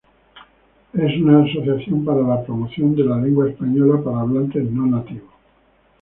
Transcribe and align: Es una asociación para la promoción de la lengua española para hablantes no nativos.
Es 0.93 1.21
una 1.21 1.43
asociación 1.45 2.03
para 2.03 2.21
la 2.23 2.43
promoción 2.43 2.95
de 2.95 3.03
la 3.05 3.17
lengua 3.21 3.47
española 3.47 4.01
para 4.03 4.21
hablantes 4.21 4.63
no 4.71 4.87
nativos. 4.87 5.31